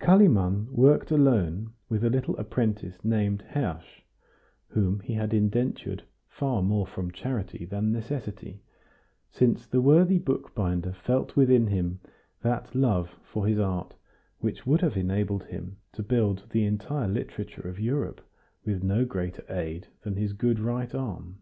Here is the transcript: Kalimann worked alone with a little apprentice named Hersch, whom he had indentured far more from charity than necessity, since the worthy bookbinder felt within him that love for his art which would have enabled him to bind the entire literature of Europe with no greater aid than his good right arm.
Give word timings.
Kalimann 0.00 0.66
worked 0.72 1.12
alone 1.12 1.72
with 1.88 2.02
a 2.02 2.10
little 2.10 2.36
apprentice 2.38 3.04
named 3.04 3.42
Hersch, 3.50 4.02
whom 4.66 4.98
he 4.98 5.14
had 5.14 5.32
indentured 5.32 6.02
far 6.28 6.60
more 6.60 6.88
from 6.88 7.12
charity 7.12 7.64
than 7.64 7.92
necessity, 7.92 8.64
since 9.30 9.64
the 9.64 9.80
worthy 9.80 10.18
bookbinder 10.18 10.92
felt 10.92 11.36
within 11.36 11.68
him 11.68 12.00
that 12.42 12.74
love 12.74 13.10
for 13.22 13.46
his 13.46 13.60
art 13.60 13.94
which 14.40 14.66
would 14.66 14.80
have 14.80 14.96
enabled 14.96 15.44
him 15.44 15.76
to 15.92 16.02
bind 16.02 16.42
the 16.50 16.64
entire 16.64 17.06
literature 17.06 17.68
of 17.68 17.78
Europe 17.78 18.20
with 18.64 18.82
no 18.82 19.04
greater 19.04 19.44
aid 19.48 19.86
than 20.02 20.16
his 20.16 20.32
good 20.32 20.58
right 20.58 20.96
arm. 20.96 21.38